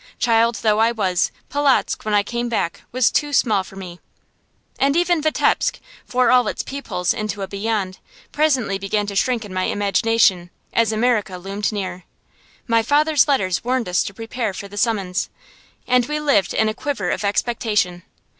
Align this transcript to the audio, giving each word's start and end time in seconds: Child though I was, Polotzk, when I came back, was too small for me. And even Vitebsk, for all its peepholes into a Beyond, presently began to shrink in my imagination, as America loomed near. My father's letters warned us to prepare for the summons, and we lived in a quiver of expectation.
Child 0.17 0.55
though 0.63 0.79
I 0.79 0.91
was, 0.91 1.31
Polotzk, 1.47 2.05
when 2.05 2.15
I 2.15 2.23
came 2.23 2.49
back, 2.49 2.81
was 2.91 3.11
too 3.11 3.31
small 3.31 3.63
for 3.63 3.75
me. 3.75 3.99
And 4.79 4.95
even 4.97 5.21
Vitebsk, 5.21 5.79
for 6.05 6.31
all 6.31 6.47
its 6.47 6.63
peepholes 6.63 7.13
into 7.13 7.43
a 7.43 7.47
Beyond, 7.47 7.99
presently 8.31 8.79
began 8.79 9.05
to 9.05 9.15
shrink 9.15 9.45
in 9.45 9.53
my 9.53 9.65
imagination, 9.65 10.49
as 10.73 10.91
America 10.91 11.37
loomed 11.37 11.71
near. 11.71 12.05
My 12.65 12.81
father's 12.81 13.27
letters 13.27 13.63
warned 13.63 13.87
us 13.87 14.01
to 14.05 14.13
prepare 14.15 14.55
for 14.55 14.67
the 14.67 14.75
summons, 14.75 15.29
and 15.85 16.03
we 16.07 16.19
lived 16.19 16.55
in 16.55 16.67
a 16.67 16.73
quiver 16.73 17.11
of 17.11 17.23
expectation. 17.23 18.01